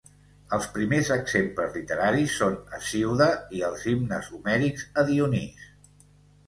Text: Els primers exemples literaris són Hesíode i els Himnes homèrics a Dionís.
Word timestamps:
Els 0.55 0.63
primers 0.77 1.11
exemples 1.15 1.75
literaris 1.79 2.39
són 2.39 2.57
Hesíode 2.79 3.29
i 3.59 3.63
els 3.71 3.87
Himnes 3.93 4.35
homèrics 4.39 4.89
a 5.03 5.07
Dionís. 5.13 5.71